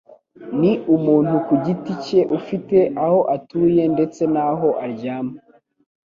Ni 0.59 0.71
umuntu 0.95 1.33
ku 1.45 1.53
giti 1.65 1.93
cye 2.05 2.19
ufite 2.37 2.77
aho 3.05 3.19
atuye 3.35 3.83
ndetse 3.93 4.21
n'aho 4.33 4.67
aryama 4.83 5.35